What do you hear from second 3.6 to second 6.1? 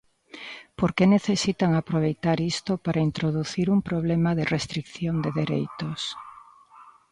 un problema de restrición de dereitos?